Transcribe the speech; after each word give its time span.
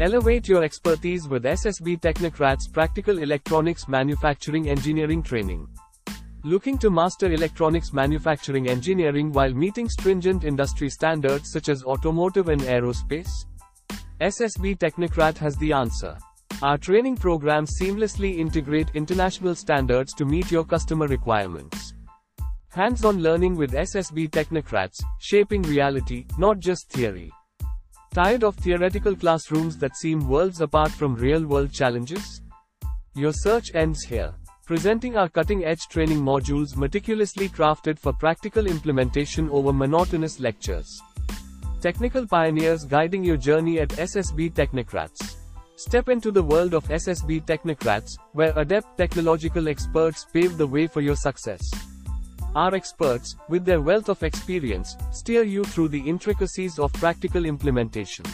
Elevate 0.00 0.46
your 0.46 0.62
expertise 0.62 1.26
with 1.26 1.42
SSB 1.42 2.00
Technocrats 2.00 2.72
Practical 2.72 3.18
Electronics 3.18 3.88
Manufacturing 3.88 4.68
Engineering 4.68 5.24
Training. 5.24 5.66
Looking 6.44 6.78
to 6.78 6.88
master 6.88 7.32
electronics 7.32 7.92
manufacturing 7.92 8.68
engineering 8.68 9.32
while 9.32 9.52
meeting 9.52 9.88
stringent 9.88 10.44
industry 10.44 10.88
standards 10.88 11.50
such 11.50 11.68
as 11.68 11.82
automotive 11.82 12.48
and 12.48 12.60
aerospace? 12.60 13.28
SSB 14.20 14.78
Technocrat 14.78 15.36
has 15.36 15.56
the 15.56 15.72
answer. 15.72 16.16
Our 16.62 16.78
training 16.78 17.16
programs 17.16 17.76
seamlessly 17.80 18.38
integrate 18.38 18.92
international 18.94 19.56
standards 19.56 20.14
to 20.14 20.24
meet 20.24 20.52
your 20.52 20.64
customer 20.64 21.08
requirements. 21.08 21.94
Hands 22.68 23.04
on 23.04 23.20
learning 23.20 23.56
with 23.56 23.72
SSB 23.72 24.30
Technocrats, 24.30 25.02
shaping 25.18 25.62
reality, 25.62 26.24
not 26.38 26.60
just 26.60 26.88
theory. 26.88 27.32
Tired 28.18 28.42
of 28.42 28.56
theoretical 28.56 29.14
classrooms 29.14 29.76
that 29.76 29.96
seem 29.96 30.28
worlds 30.28 30.60
apart 30.60 30.90
from 30.90 31.14
real 31.14 31.46
world 31.46 31.72
challenges? 31.72 32.42
Your 33.14 33.32
search 33.32 33.72
ends 33.76 34.02
here. 34.02 34.34
Presenting 34.66 35.16
our 35.16 35.28
cutting 35.28 35.64
edge 35.64 35.86
training 35.88 36.18
modules 36.18 36.76
meticulously 36.76 37.48
crafted 37.48 37.96
for 37.96 38.12
practical 38.12 38.66
implementation 38.66 39.48
over 39.50 39.72
monotonous 39.72 40.40
lectures. 40.40 41.00
Technical 41.80 42.26
pioneers 42.26 42.84
guiding 42.84 43.22
your 43.22 43.36
journey 43.36 43.78
at 43.78 43.90
SSB 43.90 44.52
Technocrats. 44.52 45.36
Step 45.76 46.08
into 46.08 46.32
the 46.32 46.42
world 46.42 46.74
of 46.74 46.88
SSB 46.88 47.46
Technocrats, 47.46 48.18
where 48.32 48.52
adept 48.58 48.98
technological 48.98 49.68
experts 49.68 50.26
pave 50.32 50.58
the 50.58 50.66
way 50.66 50.88
for 50.88 51.02
your 51.02 51.14
success. 51.14 51.70
Our 52.54 52.74
experts, 52.74 53.36
with 53.48 53.64
their 53.64 53.80
wealth 53.80 54.08
of 54.08 54.22
experience, 54.22 54.96
steer 55.10 55.42
you 55.42 55.64
through 55.64 55.88
the 55.88 56.00
intricacies 56.00 56.78
of 56.78 56.92
practical 56.94 57.44
implementation. 57.44 58.24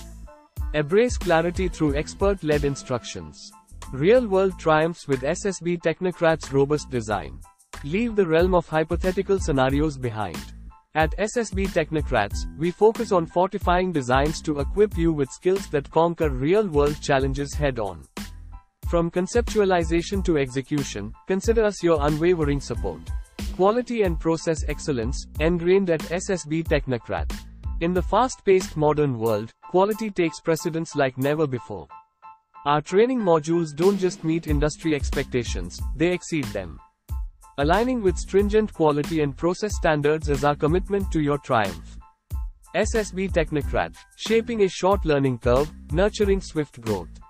Embrace 0.72 1.18
clarity 1.18 1.68
through 1.68 1.96
expert-led 1.96 2.64
instructions. 2.64 3.52
Real-world 3.92 4.58
triumphs 4.58 5.08
with 5.08 5.22
SSB 5.22 5.80
Technocrats' 5.82 6.52
robust 6.52 6.90
design. 6.90 7.38
Leave 7.82 8.16
the 8.16 8.26
realm 8.26 8.54
of 8.54 8.68
hypothetical 8.68 9.38
scenarios 9.38 9.98
behind. 9.98 10.38
At 10.94 11.16
SSB 11.18 11.68
Technocrats, 11.68 12.46
we 12.56 12.70
focus 12.70 13.10
on 13.10 13.26
fortifying 13.26 13.92
designs 13.92 14.40
to 14.42 14.60
equip 14.60 14.96
you 14.96 15.12
with 15.12 15.28
skills 15.28 15.66
that 15.68 15.90
conquer 15.90 16.30
real-world 16.30 17.00
challenges 17.02 17.52
head-on. 17.52 18.04
From 18.88 19.10
conceptualization 19.10 20.24
to 20.24 20.38
execution, 20.38 21.12
consider 21.26 21.64
us 21.64 21.82
your 21.82 21.98
unwavering 22.00 22.60
support. 22.60 23.00
Quality 23.54 24.02
and 24.02 24.18
process 24.18 24.64
excellence, 24.66 25.28
ingrained 25.38 25.88
at 25.88 26.00
SSB 26.00 26.66
Technocrat. 26.66 27.32
In 27.82 27.94
the 27.94 28.02
fast-paced 28.02 28.76
modern 28.76 29.16
world, 29.16 29.52
quality 29.70 30.10
takes 30.10 30.40
precedence 30.40 30.96
like 30.96 31.16
never 31.18 31.46
before. 31.46 31.86
Our 32.66 32.80
training 32.80 33.20
modules 33.20 33.72
don't 33.72 33.96
just 33.96 34.24
meet 34.24 34.48
industry 34.48 34.96
expectations, 34.96 35.80
they 35.94 36.10
exceed 36.10 36.46
them. 36.46 36.80
Aligning 37.58 38.02
with 38.02 38.18
stringent 38.18 38.74
quality 38.74 39.20
and 39.20 39.36
process 39.36 39.76
standards 39.76 40.28
is 40.28 40.42
our 40.42 40.56
commitment 40.56 41.12
to 41.12 41.20
your 41.20 41.38
triumph. 41.38 41.96
SSB 42.74 43.30
Technocrat, 43.30 43.94
shaping 44.16 44.62
a 44.62 44.68
short 44.68 45.04
learning 45.04 45.38
curve, 45.38 45.70
nurturing 45.92 46.40
swift 46.40 46.80
growth. 46.80 47.20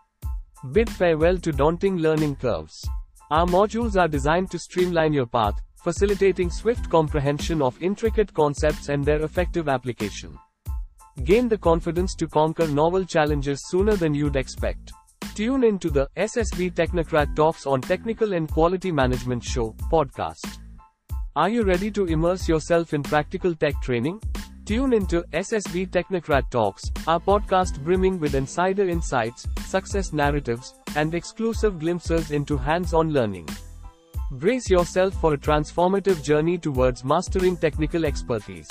Bid 0.72 0.88
farewell 0.88 1.36
to 1.36 1.52
daunting 1.52 1.98
learning 1.98 2.36
curves. 2.36 2.82
Our 3.30 3.44
modules 3.44 4.00
are 4.00 4.08
designed 4.08 4.50
to 4.52 4.58
streamline 4.58 5.12
your 5.12 5.26
path, 5.26 5.60
facilitating 5.84 6.50
swift 6.50 6.88
comprehension 6.88 7.60
of 7.60 7.80
intricate 7.82 8.32
concepts 8.32 8.88
and 8.88 9.04
their 9.04 9.22
effective 9.22 9.68
application. 9.68 10.36
Gain 11.24 11.46
the 11.46 11.58
confidence 11.58 12.14
to 12.14 12.26
conquer 12.26 12.66
novel 12.66 13.04
challenges 13.04 13.68
sooner 13.68 13.94
than 13.94 14.14
you'd 14.14 14.34
expect. 14.34 14.92
Tune 15.34 15.62
in 15.62 15.78
to 15.80 15.90
the 15.90 16.08
SSB 16.16 16.72
Technocrat 16.72 17.36
Talks 17.36 17.66
on 17.66 17.82
Technical 17.82 18.32
and 18.32 18.50
Quality 18.50 18.90
Management 18.90 19.44
Show 19.44 19.76
podcast. 19.92 20.58
Are 21.36 21.50
you 21.50 21.64
ready 21.64 21.90
to 21.90 22.06
immerse 22.06 22.48
yourself 22.48 22.94
in 22.94 23.02
practical 23.02 23.54
tech 23.54 23.74
training? 23.82 24.22
Tune 24.64 24.94
into 24.94 25.22
SSB 25.34 25.90
Technocrat 25.90 26.48
Talks, 26.50 26.90
our 27.06 27.20
podcast 27.20 27.82
brimming 27.84 28.18
with 28.18 28.34
insider 28.34 28.88
insights, 28.88 29.46
success 29.66 30.14
narratives, 30.14 30.72
and 30.96 31.14
exclusive 31.14 31.78
glimpses 31.78 32.30
into 32.30 32.56
hands 32.56 32.94
on 32.94 33.10
learning. 33.10 33.46
Brace 34.34 34.68
yourself 34.68 35.14
for 35.20 35.34
a 35.34 35.38
transformative 35.38 36.20
journey 36.20 36.58
towards 36.58 37.04
mastering 37.04 37.56
technical 37.56 38.04
expertise. 38.04 38.68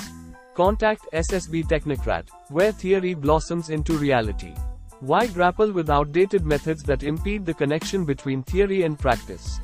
Contact 0.56 1.07
SSB 1.13 1.63
Technocrat, 1.63 2.28
where 2.50 2.74
theory 2.74 3.13
blossoms 3.13 3.69
into 3.69 3.94
reality. 3.94 4.53
Why 5.00 5.25
grapple 5.28 5.72
with 5.72 5.90
outdated 5.90 6.46
methods 6.46 6.84
that 6.84 7.03
impede 7.03 7.46
the 7.46 7.53
connection 7.53 8.03
between 8.03 8.44
theory 8.44 8.84
and 8.84 9.00
practice? 9.00 9.62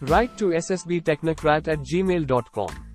Write 0.00 0.38
to 0.38 0.46
SSB 0.46 1.02
Technocrat 1.02 1.68
at 1.68 1.80
gmail.com. 1.80 2.87